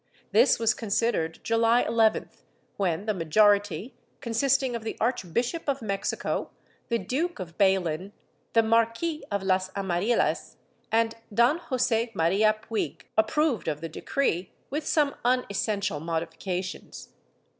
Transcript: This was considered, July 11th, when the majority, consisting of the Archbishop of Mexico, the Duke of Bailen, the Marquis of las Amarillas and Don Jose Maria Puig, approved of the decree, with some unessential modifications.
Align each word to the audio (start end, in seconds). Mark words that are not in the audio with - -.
This 0.31 0.57
was 0.57 0.73
considered, 0.73 1.37
July 1.43 1.83
11th, 1.87 2.41
when 2.75 3.05
the 3.05 3.13
majority, 3.13 3.93
consisting 4.19 4.75
of 4.75 4.83
the 4.83 4.97
Archbishop 4.99 5.69
of 5.69 5.83
Mexico, 5.83 6.49
the 6.89 6.97
Duke 6.97 7.37
of 7.37 7.55
Bailen, 7.59 8.11
the 8.53 8.63
Marquis 8.63 9.23
of 9.29 9.43
las 9.43 9.69
Amarillas 9.75 10.57
and 10.91 11.13
Don 11.31 11.59
Jose 11.59 12.11
Maria 12.15 12.59
Puig, 12.59 13.03
approved 13.15 13.67
of 13.67 13.79
the 13.79 13.89
decree, 13.89 14.49
with 14.71 14.87
some 14.87 15.13
unessential 15.23 15.99
modifications. 15.99 17.09